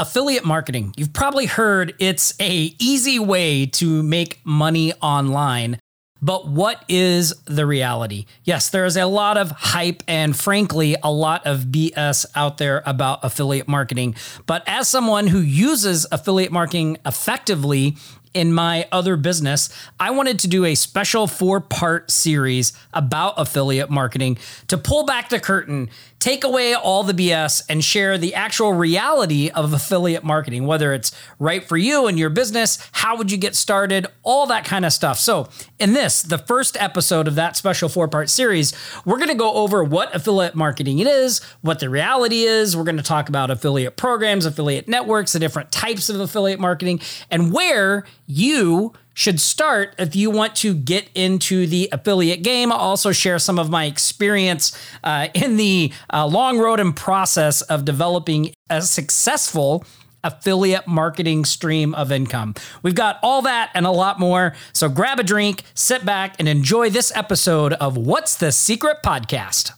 [0.00, 0.94] affiliate marketing.
[0.96, 5.78] You've probably heard it's a easy way to make money online.
[6.22, 8.26] But what is the reality?
[8.44, 12.82] Yes, there is a lot of hype and frankly, a lot of BS out there
[12.84, 14.14] about affiliate marketing.
[14.46, 17.96] But as someone who uses affiliate marketing effectively
[18.34, 23.90] in my other business, I wanted to do a special four part series about affiliate
[23.90, 24.38] marketing
[24.68, 25.90] to pull back the curtain
[26.20, 31.10] take away all the BS and share the actual reality of affiliate marketing, whether it's
[31.38, 34.92] right for you and your business, how would you get started, all that kind of
[34.92, 35.18] stuff.
[35.18, 38.72] So, in this, the first episode of that special four part series,
[39.04, 42.76] we're going to go over what affiliate marketing it is, what the reality is.
[42.76, 47.00] We're going to talk about affiliate programs, affiliate networks, the different types of affiliate marketing,
[47.30, 52.72] and where you should start if you want to get into the affiliate game.
[52.72, 57.62] I'll also share some of my experience uh, in the uh, long road and process
[57.62, 59.84] of developing a successful
[60.22, 62.54] affiliate marketing stream of income.
[62.82, 64.54] We've got all that and a lot more.
[64.72, 69.72] So grab a drink, sit back, and enjoy this episode of What's the Secret Podcast.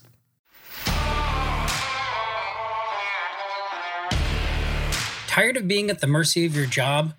[5.27, 7.13] Tired of being at the mercy of your job?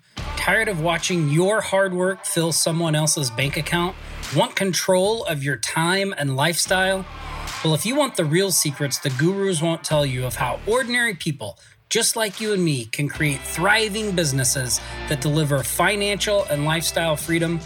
[0.45, 3.95] Tired of watching your hard work fill someone else's bank account?
[4.35, 7.03] Want control of your time and lifestyle?
[7.63, 11.15] Well, if you want the real secrets the gurus won't tell you of how ordinary
[11.15, 11.57] people,
[11.89, 14.79] just like you and me, can create thriving businesses
[15.09, 17.59] that deliver financial and lifestyle freedom,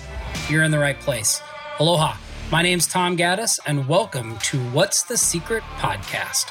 [0.48, 1.42] you're in the right place.
[1.80, 2.16] Aloha.
[2.50, 6.46] My name's Tom Gaddis, and welcome to What's the Secret podcast.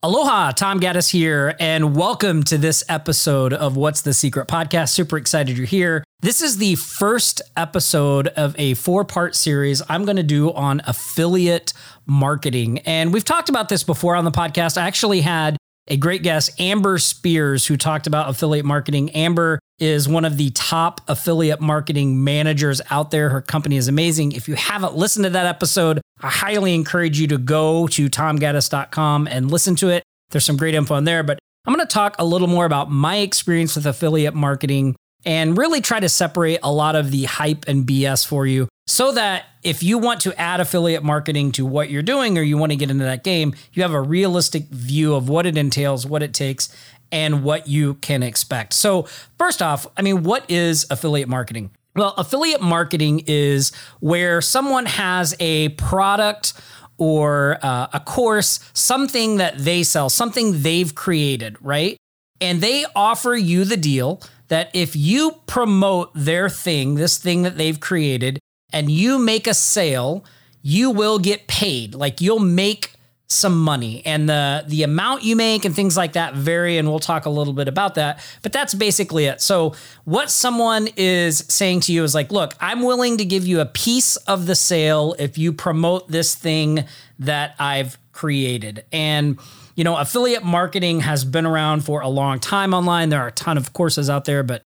[0.00, 4.90] Aloha, Tom Gaddis here, and welcome to this episode of What's the Secret podcast.
[4.90, 6.04] Super excited you're here.
[6.20, 10.82] This is the first episode of a four part series I'm going to do on
[10.86, 11.72] affiliate
[12.06, 12.78] marketing.
[12.86, 14.80] And we've talked about this before on the podcast.
[14.80, 15.56] I actually had
[15.88, 19.10] a great guest, Amber Spears, who talked about affiliate marketing.
[19.10, 23.28] Amber is one of the top affiliate marketing managers out there.
[23.28, 24.32] Her company is amazing.
[24.32, 29.28] If you haven't listened to that episode, I highly encourage you to go to tomgaddis.com
[29.28, 30.02] and listen to it.
[30.30, 32.90] There's some great info in there, but I'm going to talk a little more about
[32.90, 37.66] my experience with affiliate marketing and really try to separate a lot of the hype
[37.68, 41.90] and BS for you so that if you want to add affiliate marketing to what
[41.90, 45.14] you're doing or you want to get into that game, you have a realistic view
[45.14, 46.74] of what it entails, what it takes,
[47.10, 48.72] and what you can expect.
[48.72, 49.02] So,
[49.38, 51.70] first off, I mean, what is affiliate marketing?
[51.96, 56.52] Well, affiliate marketing is where someone has a product
[56.98, 61.96] or uh, a course, something that they sell, something they've created, right?
[62.40, 67.56] And they offer you the deal that if you promote their thing, this thing that
[67.56, 68.38] they've created,
[68.72, 70.24] and you make a sale,
[70.62, 71.94] you will get paid.
[71.94, 72.92] Like you'll make
[73.28, 74.02] some money.
[74.06, 77.30] And the the amount you make and things like that vary and we'll talk a
[77.30, 79.40] little bit about that but that's basically it.
[79.42, 79.74] So
[80.04, 83.66] what someone is saying to you is like look i'm willing to give you a
[83.66, 86.84] piece of the sale if you promote this thing
[87.18, 88.84] that i've created.
[88.92, 89.38] And
[89.76, 93.10] you know affiliate marketing has been around for a long time online.
[93.10, 94.62] There are a ton of courses out there but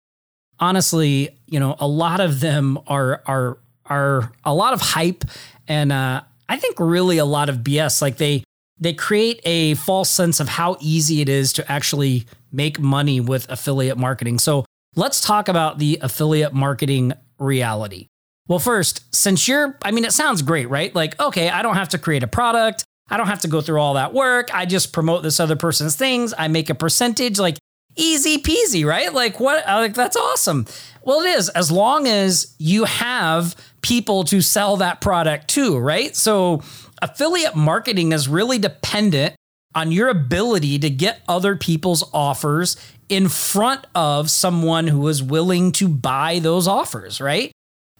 [0.59, 5.24] honestly you know a lot of them are are are a lot of hype
[5.70, 8.02] and uh, I think really a lot of BS.
[8.02, 8.44] Like they
[8.79, 13.50] they create a false sense of how easy it is to actually make money with
[13.50, 14.40] affiliate marketing.
[14.40, 18.07] So let's talk about the affiliate marketing reality.
[18.47, 20.94] Well, first, since you're, I mean, it sounds great, right?
[20.95, 22.84] Like, okay, I don't have to create a product.
[23.09, 24.53] I don't have to go through all that work.
[24.53, 26.34] I just promote this other person's things.
[26.38, 27.38] I make a percentage.
[27.38, 27.57] Like,
[27.96, 29.13] easy peasy, right?
[29.13, 29.66] Like what?
[29.66, 30.66] Like that's awesome.
[31.03, 36.16] Well, it is as long as you have people to sell that product to, right?
[36.16, 36.61] So
[37.01, 39.35] affiliate marketing is really dependent
[39.75, 42.75] on your ability to get other people's offers
[43.07, 47.51] in front of someone who is willing to buy those offers, right?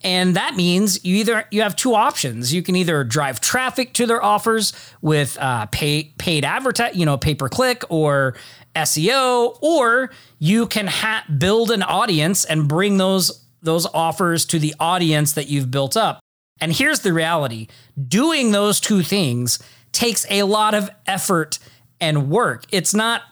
[0.01, 2.53] And that means you either you have two options.
[2.53, 4.71] You can either drive traffic to their offers
[5.01, 8.35] with uh, pay, paid advertise, you know, pay per click or
[8.75, 14.73] SEO, or you can ha- build an audience and bring those those offers to the
[14.79, 16.22] audience that you've built up.
[16.61, 17.67] And here's the reality:
[18.08, 19.59] doing those two things
[19.91, 21.59] takes a lot of effort
[22.00, 22.66] and work.
[22.72, 23.23] It's not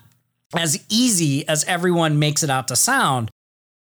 [0.56, 3.30] as easy as everyone makes it out to sound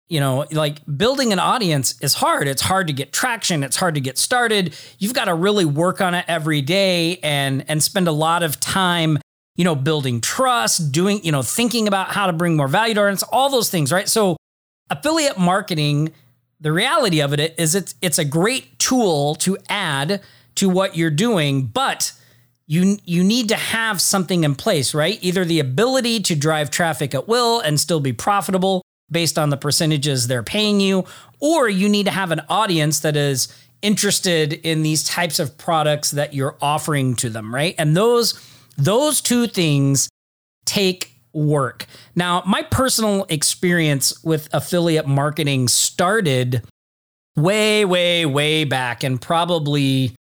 [0.08, 2.46] you know, like building an audience is hard.
[2.46, 3.64] It's hard to get traction.
[3.64, 4.75] It's hard to get started.
[4.99, 8.61] You've got to really work on it every day and and spend a lot of
[8.61, 9.19] time,
[9.56, 13.00] you know, building trust, doing, you know, thinking about how to bring more value to
[13.00, 14.08] our audience, all those things, right?
[14.08, 14.37] So
[14.90, 16.12] affiliate marketing,
[16.64, 20.22] the reality of it is it's it's a great tool to add
[20.55, 22.12] to what you're doing, but
[22.66, 25.19] you you need to have something in place, right?
[25.20, 28.81] Either the ability to drive traffic at will and still be profitable
[29.11, 31.05] based on the percentages they're paying you,
[31.38, 36.12] or you need to have an audience that is interested in these types of products
[36.12, 37.75] that you're offering to them, right?
[37.76, 38.40] And those
[38.78, 40.08] those two things
[40.64, 41.86] take work.
[42.14, 46.62] Now, my personal experience with affiliate marketing started
[47.36, 50.14] way way way back and probably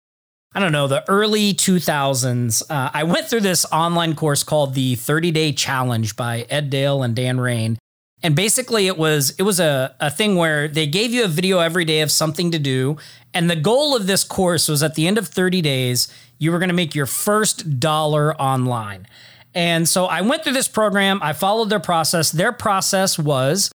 [0.55, 2.61] I don't know, the early 2000s.
[2.69, 7.01] Uh, I went through this online course called the 30 Day Challenge by Ed Dale
[7.01, 7.79] and Dan Raine.
[8.21, 11.59] And basically it was it was a, a thing where they gave you a video
[11.59, 12.97] every day of something to do.
[13.33, 16.07] And the goal of this course was at the end of 30 days,
[16.37, 19.07] you were going to make your first dollar online.
[19.55, 21.19] And so I went through this program.
[21.21, 22.31] I followed their process.
[22.31, 23.71] Their process was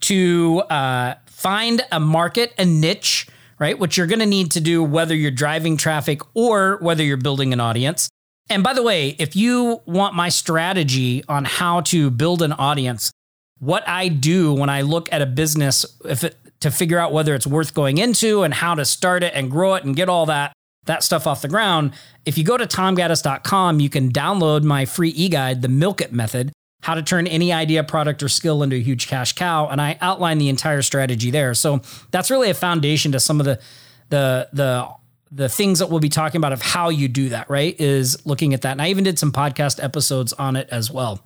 [0.00, 3.28] to uh, find a market, a niche,
[3.58, 3.78] right?
[3.78, 7.52] Which you're going to need to do whether you're driving traffic or whether you're building
[7.52, 8.08] an audience.
[8.48, 13.12] And by the way, if you want my strategy on how to build an audience,
[13.58, 17.34] what I do when I look at a business if it, to figure out whether
[17.34, 20.26] it's worth going into and how to start it and grow it and get all
[20.26, 20.52] that
[20.86, 21.92] that stuff off the ground,
[22.24, 26.52] if you go to tomgaddis.com, you can download my free e-guide, the Milk It Method,
[26.82, 29.68] how to turn any idea, product, or skill into a huge cash cow.
[29.68, 31.54] And I outline the entire strategy there.
[31.54, 33.60] So that's really a foundation to some of the
[34.08, 34.88] the the
[35.32, 37.78] the things that we'll be talking about of how you do that, right?
[37.80, 38.72] Is looking at that.
[38.72, 41.20] And I even did some podcast episodes on it as well.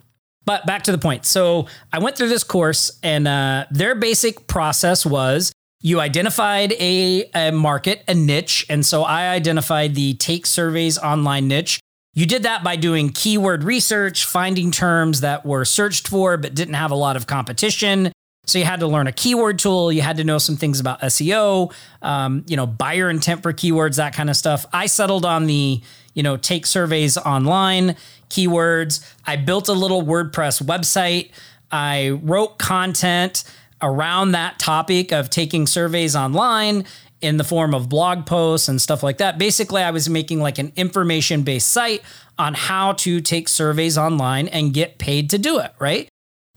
[0.45, 1.25] But back to the point.
[1.25, 5.53] So I went through this course, and uh, their basic process was
[5.85, 8.65] you identified a, a market, a niche.
[8.71, 11.79] And so I identified the take surveys online niche.
[12.15, 16.75] You did that by doing keyword research, finding terms that were searched for but didn't
[16.75, 18.13] have a lot of competition.
[18.47, 19.93] So you had to learn a keyword tool.
[19.93, 21.71] You had to know some things about SEO,
[22.01, 24.65] um, you know, buyer intent for keywords, that kind of stuff.
[24.73, 25.83] I settled on the,
[26.15, 27.97] you know, take surveys online
[28.31, 29.07] keywords.
[29.27, 31.31] I built a little WordPress website.
[31.71, 33.45] I wrote content
[33.83, 36.85] around that topic of taking surveys online
[37.21, 39.39] in the form of blog posts and stuff like that.
[39.39, 42.03] Basically, I was making like an information based site
[42.39, 46.09] on how to take surveys online and get paid to do it, right?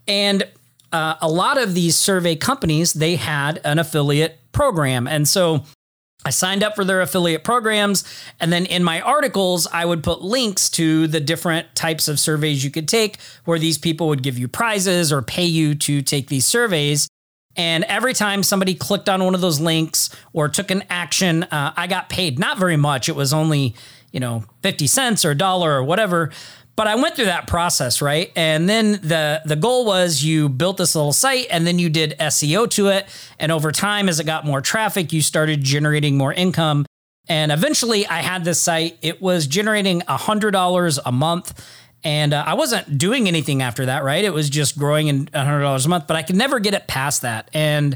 [0.06, 0.46] And
[0.92, 5.06] uh, a lot of these survey companies, they had an affiliate program.
[5.06, 5.64] And so
[6.28, 8.04] I signed up for their affiliate programs.
[8.38, 12.62] And then in my articles, I would put links to the different types of surveys
[12.62, 13.16] you could take
[13.46, 17.08] where these people would give you prizes or pay you to take these surveys.
[17.56, 21.72] And every time somebody clicked on one of those links or took an action, uh,
[21.74, 22.38] I got paid.
[22.38, 23.08] Not very much.
[23.08, 23.74] It was only,
[24.12, 26.30] you know, 50 cents or a dollar or whatever.
[26.78, 28.30] But I went through that process, right?
[28.36, 32.14] And then the the goal was you built this little site and then you did
[32.20, 33.08] SEO to it.
[33.40, 36.86] And over time, as it got more traffic, you started generating more income.
[37.28, 38.96] And eventually I had this site.
[39.02, 41.66] It was generating $100 a month
[42.04, 44.22] and uh, I wasn't doing anything after that, right?
[44.24, 47.22] It was just growing in $100 a month, but I could never get it past
[47.22, 47.50] that.
[47.52, 47.94] And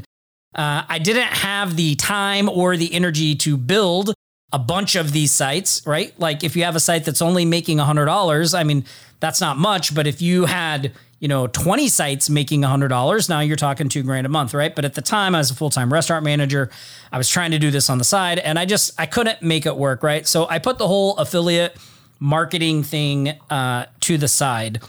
[0.55, 4.13] uh, I didn't have the time or the energy to build
[4.53, 6.17] a bunch of these sites, right?
[6.19, 8.85] Like if you have a site that's only making $100, I mean,
[9.19, 13.55] that's not much, but if you had, you know, 20 sites making $100, now you're
[13.55, 14.75] talking 2 grand a month, right?
[14.75, 16.69] But at the time I was a full-time restaurant manager,
[17.11, 19.65] I was trying to do this on the side and I just I couldn't make
[19.65, 20.27] it work, right?
[20.27, 21.75] So I put the whole affiliate
[22.19, 24.81] marketing thing uh, to the side.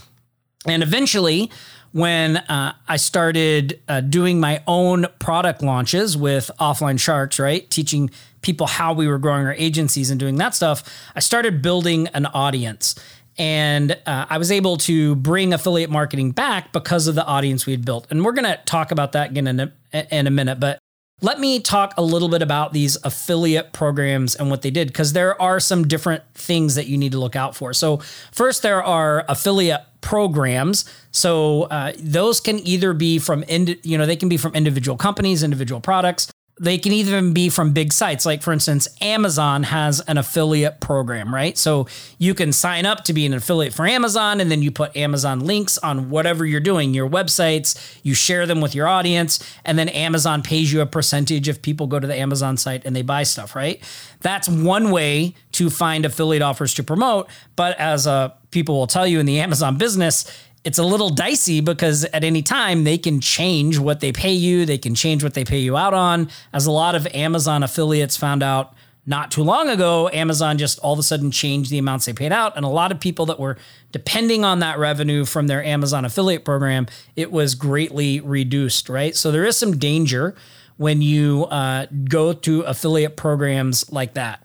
[0.66, 1.50] And eventually,
[1.94, 7.70] when uh, I started uh, doing my own product launches with Offline Sharks, right?
[7.70, 8.10] Teaching
[8.42, 10.82] people how we were growing our agencies and doing that stuff,
[11.14, 12.96] I started building an audience.
[13.38, 17.72] And uh, I was able to bring affiliate marketing back because of the audience we
[17.72, 18.08] had built.
[18.10, 19.72] And we're going to talk about that again in a,
[20.10, 20.58] in a minute.
[20.58, 20.80] But
[21.24, 25.14] let me talk a little bit about these affiliate programs and what they did, because
[25.14, 27.72] there are some different things that you need to look out for.
[27.72, 27.96] So,
[28.30, 30.84] first, there are affiliate programs.
[31.12, 34.98] So, uh, those can either be from, ind- you know, they can be from individual
[34.98, 36.33] companies, individual products.
[36.60, 38.24] They can even be from big sites.
[38.24, 41.58] Like, for instance, Amazon has an affiliate program, right?
[41.58, 44.96] So you can sign up to be an affiliate for Amazon, and then you put
[44.96, 49.76] Amazon links on whatever you're doing, your websites, you share them with your audience, and
[49.76, 53.02] then Amazon pays you a percentage if people go to the Amazon site and they
[53.02, 53.82] buy stuff, right?
[54.20, 57.28] That's one way to find affiliate offers to promote.
[57.56, 60.24] But as uh, people will tell you in the Amazon business,
[60.64, 64.64] it's a little dicey because at any time they can change what they pay you,
[64.64, 66.30] they can change what they pay you out on.
[66.52, 68.74] As a lot of Amazon affiliates found out
[69.06, 72.32] not too long ago, Amazon just all of a sudden changed the amounts they paid
[72.32, 72.56] out.
[72.56, 73.58] And a lot of people that were
[73.92, 79.14] depending on that revenue from their Amazon affiliate program, it was greatly reduced, right?
[79.14, 80.34] So there is some danger
[80.78, 84.42] when you uh, go to affiliate programs like that.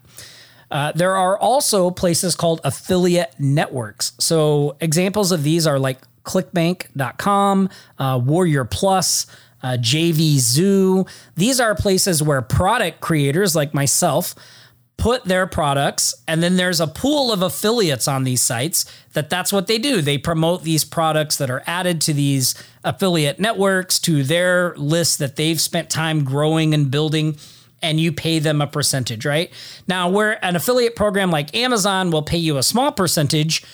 [0.70, 4.12] Uh, there are also places called affiliate networks.
[4.18, 9.26] So examples of these are like clickbank.com, uh, Warrior Plus,
[9.62, 11.06] uh, JV Zoo.
[11.36, 14.34] These are places where product creators like myself
[15.00, 18.84] put their products and then there's a pool of affiliates on these sites
[19.14, 23.40] that that's what they do they promote these products that are added to these affiliate
[23.40, 27.34] networks to their list that they've spent time growing and building
[27.80, 29.50] and you pay them a percentage right
[29.88, 33.64] now where an affiliate program like amazon will pay you a small percentage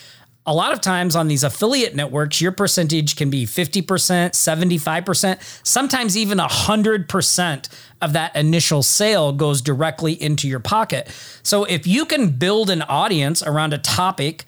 [0.47, 6.15] a lot of times on these affiliate networks, your percentage can be 50%, 75%, sometimes
[6.15, 7.69] even 100%
[8.01, 11.09] of that initial sale goes directly into your pocket.
[11.43, 14.45] So if you can build an audience around a topic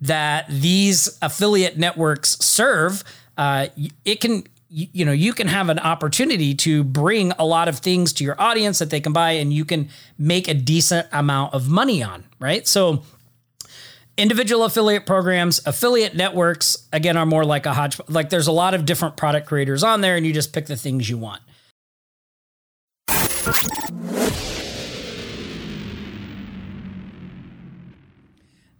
[0.00, 3.04] that these affiliate networks serve,
[3.36, 3.66] uh,
[4.06, 4.44] it can
[4.74, 8.40] you know you can have an opportunity to bring a lot of things to your
[8.40, 12.24] audience that they can buy and you can make a decent amount of money on
[12.38, 13.02] right so
[14.16, 18.00] individual affiliate programs, affiliate networks, again, are more like a hodge.
[18.08, 20.76] Like there's a lot of different product creators on there, and you just pick the
[20.76, 21.42] things you want.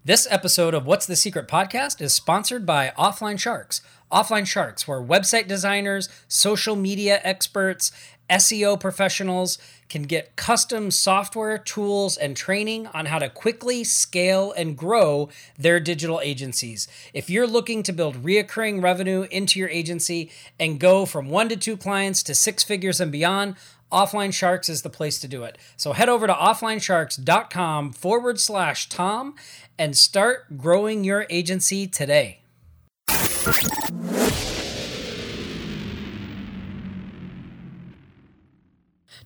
[0.04, 3.82] This episode of What's the Secret podcast is sponsored by Offline Sharks.
[4.10, 7.92] Offline Sharks, where website designers, social media experts,
[8.32, 9.58] SEO professionals
[9.90, 15.78] can get custom software, tools, and training on how to quickly scale and grow their
[15.78, 16.88] digital agencies.
[17.12, 21.56] If you're looking to build reoccurring revenue into your agency and go from one to
[21.56, 23.56] two clients to six figures and beyond,
[23.92, 25.58] Offline Sharks is the place to do it.
[25.76, 29.34] So head over to offlinesharks.com forward slash Tom
[29.78, 32.40] and start growing your agency today.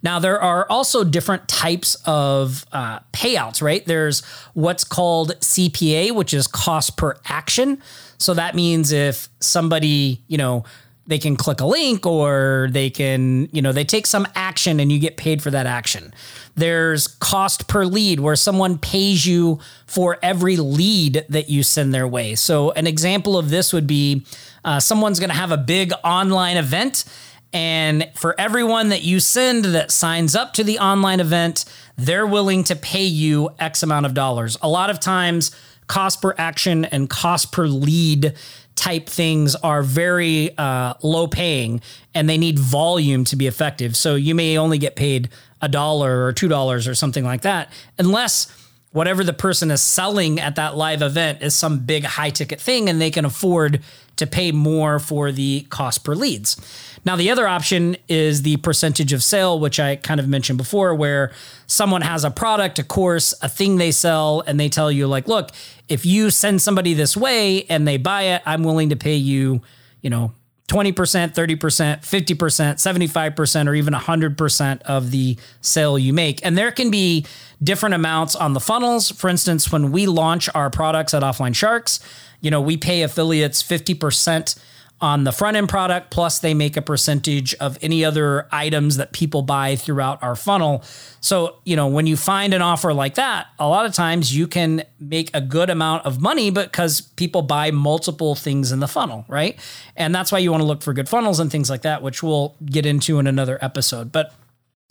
[0.03, 3.85] Now, there are also different types of uh, payouts, right?
[3.85, 4.25] There's
[4.55, 7.83] what's called CPA, which is cost per action.
[8.19, 10.65] So that means if somebody, you know,
[11.07, 14.91] they can click a link or they can, you know, they take some action and
[14.91, 16.13] you get paid for that action.
[16.57, 22.09] There's cost per lead where someone pays you for every lead that you send their
[22.09, 22.35] way.
[22.35, 24.27] So, an example of this would be
[24.65, 27.05] uh, someone's going to have a big online event
[27.53, 31.65] and for everyone that you send that signs up to the online event,
[31.97, 34.59] they're willing to pay you X amount of dollars.
[34.63, 35.55] A lot of times,
[35.87, 38.35] cost per action and cost per lead
[38.75, 41.81] type things are very uh, low paying
[42.15, 43.97] and they need volume to be effective.
[43.97, 45.31] So you may only get paid
[45.63, 48.53] a dollar or two dollars or something like that, unless
[48.93, 52.89] whatever the person is selling at that live event is some big high ticket thing
[52.89, 53.81] and they can afford
[54.17, 56.57] to pay more for the cost per leads.
[57.05, 60.95] Now, the other option is the percentage of sale, which I kind of mentioned before,
[60.95, 61.33] where
[61.67, 65.29] someone has a product, a course, a thing they sell, and they tell you, like,
[65.29, 65.51] look,
[65.89, 69.63] if you send somebody this way and they buy it, I'm willing to pay you,
[70.03, 70.33] you know,
[70.69, 70.95] 20%,
[71.33, 76.45] 30%, 50%, 75%, or even 100% of the sale you make.
[76.45, 77.25] And there can be
[77.63, 79.13] different amounts on the funnels.
[79.13, 82.01] For instance, when we launch our products at Offline Sharks,
[82.41, 84.59] you know, we pay affiliates 50%
[85.01, 89.13] on the front end product, plus they make a percentage of any other items that
[89.13, 90.83] people buy throughout our funnel.
[91.21, 94.47] So, you know, when you find an offer like that, a lot of times you
[94.47, 99.27] can make a good amount of money because people buy multiple things in the funnel,
[99.29, 99.59] right?
[99.97, 102.23] And that's why you want to look for good funnels and things like that, which
[102.23, 104.13] we'll get into in another episode.
[104.13, 104.33] But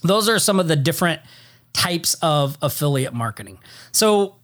[0.04, 1.22] those are some of the different
[1.74, 3.58] types of affiliate marketing.
[3.92, 4.36] So,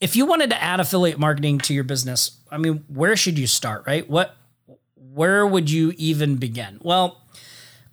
[0.00, 3.46] if you wanted to add affiliate marketing to your business, I mean, where should you
[3.46, 4.08] start, right?
[4.08, 4.36] What
[4.94, 6.78] where would you even begin?
[6.82, 7.22] Well,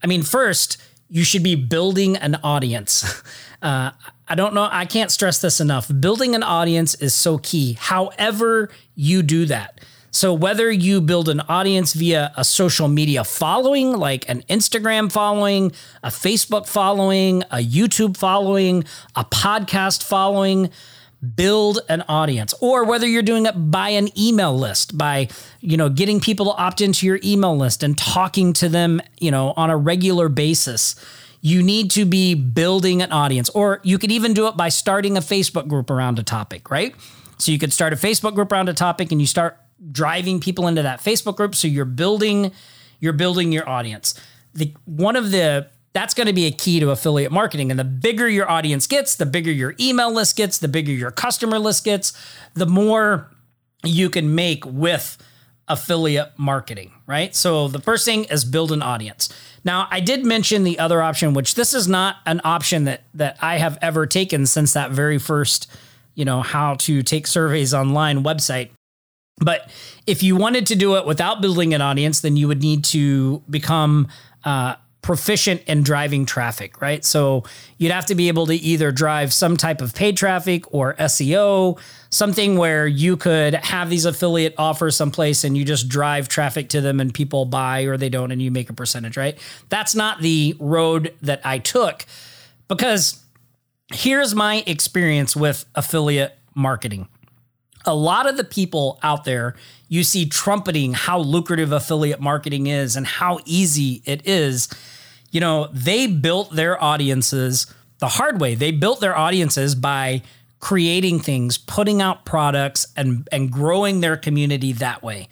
[0.03, 3.21] I mean, first, you should be building an audience.
[3.63, 3.91] Uh,
[4.27, 5.89] I don't know, I can't stress this enough.
[6.01, 9.79] Building an audience is so key, however, you do that.
[10.11, 15.71] So, whether you build an audience via a social media following, like an Instagram following,
[16.03, 18.83] a Facebook following, a YouTube following,
[19.15, 20.69] a podcast following,
[21.23, 25.27] build an audience or whether you're doing it by an email list by
[25.61, 29.31] you know getting people to opt into your email list and talking to them you
[29.31, 30.95] know on a regular basis.
[31.45, 35.17] You need to be building an audience or you could even do it by starting
[35.17, 36.95] a facebook group around a topic right?
[37.37, 39.57] So you could start a facebook group around a topic and you start
[39.91, 41.55] driving people into that facebook group.
[41.55, 42.51] So you're building
[42.99, 44.13] you're building your audience.
[44.53, 47.69] The one of the that's going to be a key to affiliate marketing.
[47.71, 51.11] And the bigger your audience gets, the bigger your email list gets, the bigger your
[51.11, 52.13] customer list gets,
[52.55, 53.31] the more
[53.83, 55.17] you can make with
[55.67, 57.35] affiliate marketing, right?
[57.35, 59.29] So the first thing is build an audience.
[59.63, 63.37] Now, I did mention the other option, which this is not an option that that
[63.41, 65.71] I have ever taken since that very first
[66.15, 68.69] you know, how to take surveys online website.
[69.37, 69.69] But
[70.05, 73.41] if you wanted to do it without building an audience, then you would need to
[73.49, 74.07] become
[74.43, 77.05] uh, proficient in driving traffic, right?
[77.05, 77.43] So
[77.77, 81.77] you'd have to be able to either drive some type of paid traffic or SEO,
[82.09, 86.81] something where you could have these affiliate offers someplace and you just drive traffic to
[86.81, 89.37] them and people buy or they don't and you make a percentage, right?
[89.69, 92.05] That's not the road that I took
[92.67, 93.21] because
[93.91, 97.09] here's my experience with affiliate marketing.
[97.85, 99.55] A lot of the people out there
[99.93, 104.67] you see trumpeting how lucrative affiliate marketing is and how easy it is.
[105.29, 107.67] You know, they built their audiences
[107.99, 108.55] the hard way.
[108.55, 110.23] They built their audiences by
[110.59, 115.27] creating things, putting out products and and growing their community that way.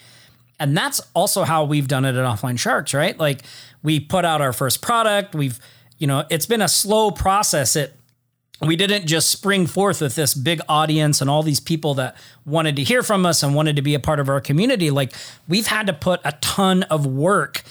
[0.60, 3.18] And that's also how we've done it at Offline Sharks, right?
[3.18, 3.42] Like
[3.82, 5.60] we put out our first product, we've
[5.98, 7.76] you know, it's been a slow process.
[7.76, 7.96] It
[8.62, 12.16] we didn't just spring forth with this big audience and all these people that
[12.46, 14.92] wanted to hear from us and wanted to be a part of our community.
[14.92, 15.14] Like
[15.48, 17.64] we've had to put a ton of work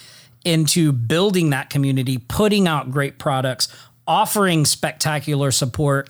[0.44, 3.68] into building that community, putting out great products,
[4.06, 6.08] offering spectacular support,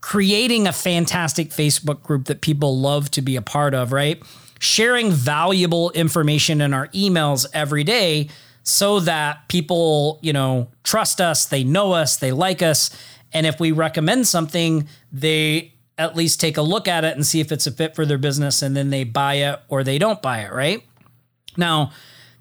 [0.00, 4.22] creating a fantastic Facebook group that people love to be a part of, right?
[4.60, 8.28] Sharing valuable information in our emails every day
[8.62, 12.90] so that people, you know, trust us, they know us, they like us
[13.32, 17.40] and if we recommend something, they at least take a look at it and see
[17.40, 20.22] if it's a fit for their business and then they buy it or they don't
[20.22, 20.82] buy it, right?
[21.56, 21.92] Now,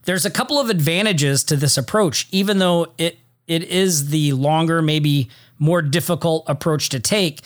[0.03, 3.17] there's a couple of advantages to this approach, even though it
[3.47, 5.29] it is the longer, maybe
[5.59, 7.41] more difficult approach to take,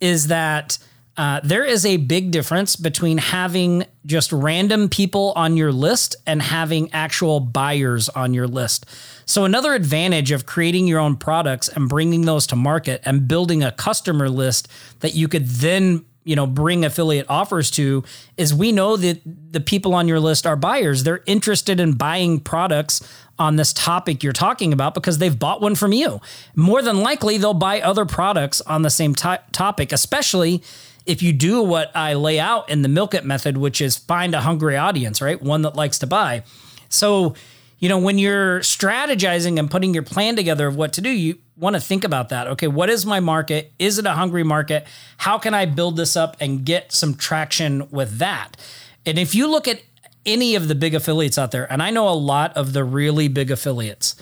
[0.00, 0.78] is that
[1.16, 6.42] uh, there is a big difference between having just random people on your list and
[6.42, 8.84] having actual buyers on your list.
[9.24, 13.62] So, another advantage of creating your own products and bringing those to market and building
[13.62, 14.68] a customer list
[15.00, 18.04] that you could then you know bring affiliate offers to
[18.36, 19.20] is we know that
[19.52, 23.00] the people on your list are buyers they're interested in buying products
[23.38, 26.20] on this topic you're talking about because they've bought one from you
[26.54, 30.62] more than likely they'll buy other products on the same topic especially
[31.06, 34.34] if you do what I lay out in the milk it method, which is find
[34.34, 35.40] a hungry audience, right?
[35.40, 36.42] One that likes to buy.
[36.88, 37.34] So,
[37.78, 41.38] you know, when you're strategizing and putting your plan together of what to do, you
[41.56, 42.46] want to think about that.
[42.48, 43.72] Okay, what is my market?
[43.78, 44.86] Is it a hungry market?
[45.18, 48.56] How can I build this up and get some traction with that?
[49.04, 49.82] And if you look at
[50.24, 53.28] any of the big affiliates out there, and I know a lot of the really
[53.28, 54.16] big affiliates,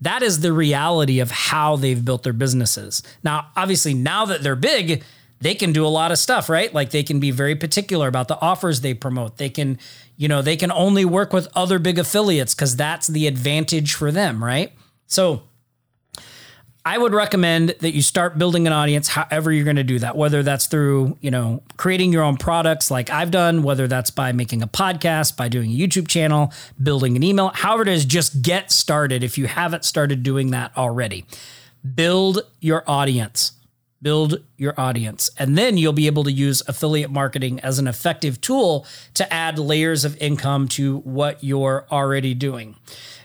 [0.00, 3.02] that is the reality of how they've built their businesses.
[3.22, 5.02] Now, obviously, now that they're big,
[5.40, 6.72] they can do a lot of stuff, right?
[6.72, 9.36] Like they can be very particular about the offers they promote.
[9.36, 9.78] They can,
[10.16, 14.10] you know, they can only work with other big affiliates because that's the advantage for
[14.12, 14.72] them, right?
[15.06, 15.42] So
[16.88, 20.16] I would recommend that you start building an audience however you're going to do that,
[20.16, 24.32] whether that's through, you know, creating your own products like I've done, whether that's by
[24.32, 26.50] making a podcast, by doing a YouTube channel,
[26.82, 30.74] building an email, however it is, just get started if you haven't started doing that
[30.78, 31.26] already.
[31.94, 33.52] Build your audience
[34.00, 35.28] build your audience.
[35.40, 39.58] And then you'll be able to use affiliate marketing as an effective tool to add
[39.58, 42.76] layers of income to what you're already doing.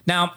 [0.08, 0.34] Now,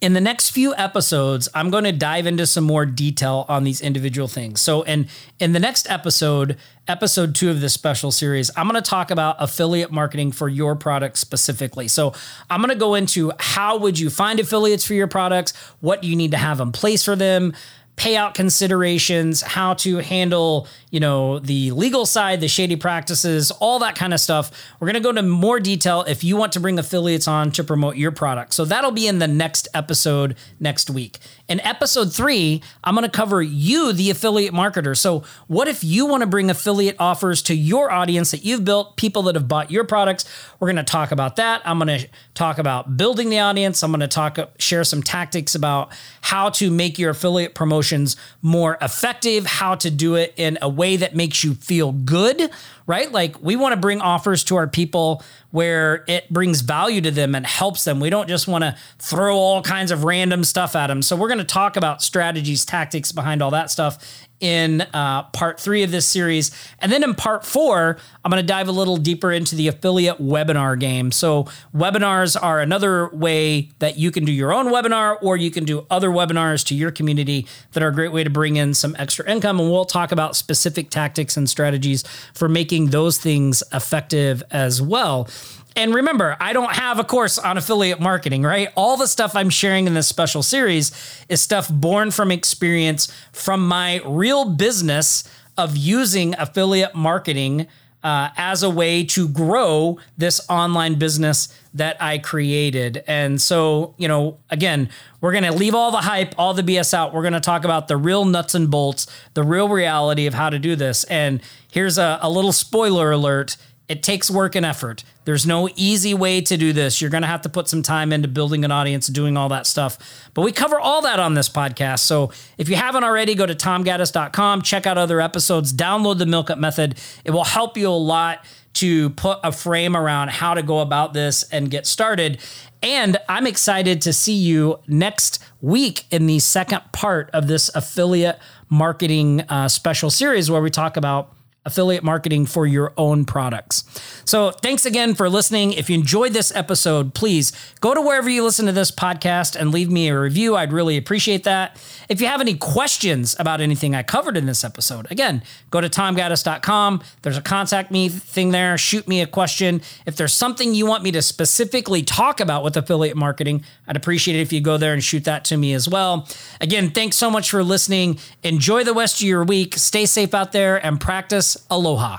[0.00, 3.80] in the next few episodes, I'm going to dive into some more detail on these
[3.80, 4.60] individual things.
[4.60, 8.88] So, in in the next episode, episode two of this special series, I'm going to
[8.88, 11.88] talk about affiliate marketing for your product specifically.
[11.88, 12.12] So,
[12.50, 16.14] I'm going to go into how would you find affiliates for your products, what you
[16.14, 17.54] need to have in place for them,
[17.96, 23.94] payout considerations, how to handle, you know, the legal side, the shady practices, all that
[23.94, 24.50] kind of stuff.
[24.78, 27.64] We're going to go into more detail if you want to bring affiliates on to
[27.64, 28.52] promote your product.
[28.52, 31.18] So that'll be in the next episode next week.
[31.48, 34.96] In episode three, I'm going to cover you, the affiliate marketer.
[34.96, 38.96] So, what if you want to bring affiliate offers to your audience that you've built,
[38.96, 40.24] people that have bought your products?
[40.58, 41.62] We're going to talk about that.
[41.64, 43.84] I'm going to talk about building the audience.
[43.84, 48.76] I'm going to talk, share some tactics about how to make your affiliate promotions more
[48.82, 52.50] effective, how to do it in a way that makes you feel good,
[52.88, 53.10] right?
[53.12, 57.34] Like we want to bring offers to our people where it brings value to them
[57.34, 57.98] and helps them.
[57.98, 61.00] We don't just want to throw all kinds of random stuff at them.
[61.00, 65.58] So we're going to talk about strategies, tactics behind all that stuff in uh, part
[65.58, 66.50] three of this series.
[66.78, 70.18] And then in part four, I'm going to dive a little deeper into the affiliate
[70.18, 71.10] webinar game.
[71.10, 71.44] So,
[71.74, 75.86] webinars are another way that you can do your own webinar or you can do
[75.90, 79.28] other webinars to your community that are a great way to bring in some extra
[79.30, 79.58] income.
[79.58, 85.28] And we'll talk about specific tactics and strategies for making those things effective as well.
[85.76, 88.70] And remember, I don't have a course on affiliate marketing, right?
[88.76, 90.90] All the stuff I'm sharing in this special series
[91.28, 95.24] is stuff born from experience from my real business
[95.58, 97.66] of using affiliate marketing
[98.02, 103.02] uh, as a way to grow this online business that I created.
[103.06, 104.88] And so, you know, again,
[105.20, 107.12] we're going to leave all the hype, all the BS out.
[107.12, 110.50] We're going to talk about the real nuts and bolts, the real reality of how
[110.50, 111.04] to do this.
[111.04, 113.56] And here's a, a little spoiler alert
[113.88, 115.04] it takes work and effort.
[115.24, 117.00] There's no easy way to do this.
[117.00, 119.66] You're going to have to put some time into building an audience, doing all that
[119.66, 119.98] stuff.
[120.34, 122.00] But we cover all that on this podcast.
[122.00, 126.50] So if you haven't already, go to tomgaddis.com, check out other episodes, download the Milk
[126.50, 126.98] It Method.
[127.24, 128.44] It will help you a lot
[128.74, 132.38] to put a frame around how to go about this and get started.
[132.82, 138.38] And I'm excited to see you next week in the second part of this affiliate
[138.68, 141.35] marketing uh, special series where we talk about
[141.66, 143.84] affiliate marketing for your own products.
[144.24, 145.72] So, thanks again for listening.
[145.72, 149.70] If you enjoyed this episode, please go to wherever you listen to this podcast and
[149.72, 150.56] leave me a review.
[150.56, 151.76] I'd really appreciate that.
[152.08, 155.88] If you have any questions about anything I covered in this episode, again, go to
[155.88, 157.02] tomgaddis.com.
[157.22, 158.78] There's a contact me thing there.
[158.78, 159.82] Shoot me a question.
[160.06, 164.36] If there's something you want me to specifically talk about with affiliate marketing, I'd appreciate
[164.36, 166.28] it if you go there and shoot that to me as well.
[166.60, 168.18] Again, thanks so much for listening.
[168.42, 169.74] Enjoy the rest of your week.
[169.76, 172.18] Stay safe out there and practice aloha.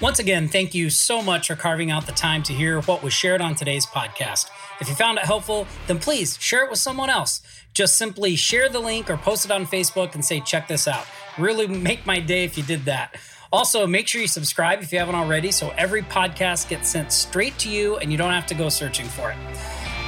[0.00, 3.12] Once again, thank you so much for carving out the time to hear what was
[3.12, 4.48] shared on today's podcast.
[4.80, 7.42] If you found it helpful, then please share it with someone else.
[7.74, 11.04] Just simply share the link or post it on Facebook and say, check this out.
[11.36, 13.16] Really make my day if you did that.
[13.52, 17.58] Also, make sure you subscribe if you haven't already so every podcast gets sent straight
[17.58, 19.38] to you and you don't have to go searching for it.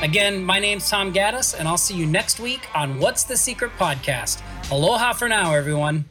[0.03, 3.71] Again, my name's Tom Gaddis, and I'll see you next week on What's the Secret
[3.79, 4.41] Podcast.
[4.71, 6.07] Aloha for now, everyone.